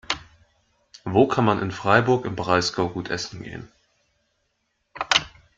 [1.03, 3.71] Wo kann man in Freiburg im Breisgau gut essen gehen?